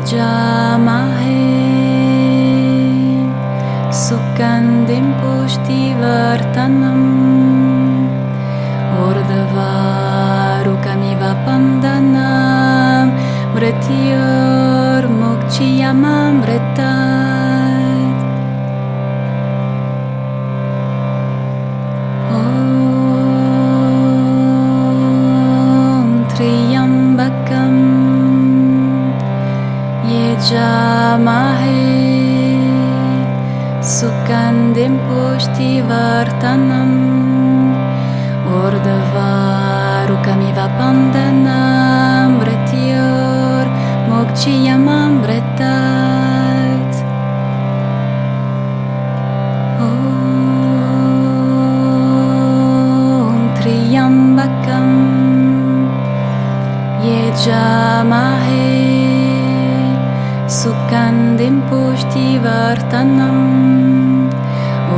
[0.00, 1.44] Jamahe
[3.92, 7.04] Sukkandim Pushtivartanam
[8.96, 13.12] Ordavarukamiva Pandanam.
[13.52, 17.09] Mrityur Mukchiyamamritam
[30.40, 31.84] Jamahe
[33.84, 36.92] Sukandem Pushti Vartanam
[38.48, 43.66] Urdhavaru Kamiva Pandanam Retyor
[44.08, 46.92] Mokchiyamam Retat
[49.76, 50.00] Om
[53.12, 53.28] oh,
[53.60, 54.88] Triyambakam
[57.04, 58.49] Yejamahe
[60.90, 63.38] gandem posti vartanam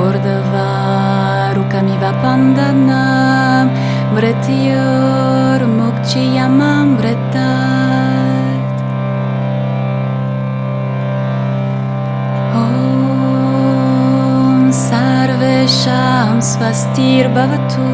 [0.05, 3.67] Ordevaru kamiva pandanam
[4.17, 8.77] Bretiyor mokçiyamam bretat
[12.63, 17.91] Om sarvesham svastir bhavatu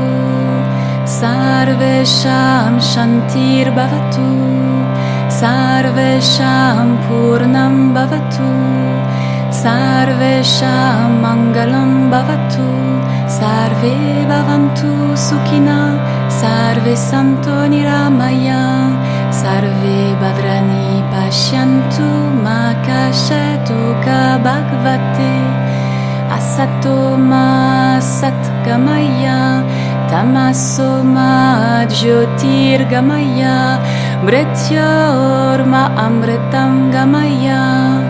[1.18, 4.67] Sarvesham shantir bhavatu
[5.40, 8.48] सर्वेषां पूर्णं भवतु।
[9.52, 12.66] सर्वेषां मङ्गलं भवतु।
[13.28, 13.94] सर्वे
[14.30, 15.78] भवन्तु सुखिना।
[16.40, 18.62] सर्वे सन्तु निरामया।
[19.40, 22.08] सर्वे वद्री पश्यन्तु
[22.44, 23.78] मा कश्चतु
[24.48, 25.32] भगवते
[26.36, 27.46] असतो मा
[28.00, 29.64] सत् Satgamaya
[30.12, 33.80] Tamasoma Jyotirgamaya
[34.20, 38.04] Mrityorma Amritam Gamaya.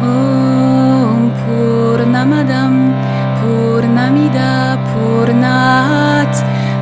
[0.00, 2.96] Om Purnamadam
[3.40, 6.32] Purnamida Purnat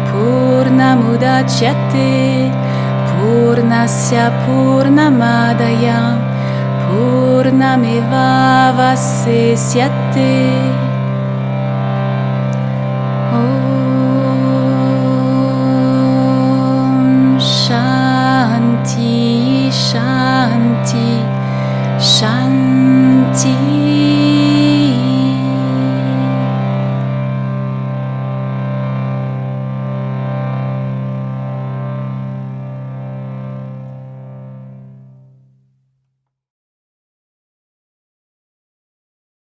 [0.06, 2.54] Purnamudachyate
[3.10, 6.00] Purnasya Purnamadaya
[6.86, 8.30] Purnameva
[8.78, 10.38] Vasisyate
[23.38, 23.67] 自己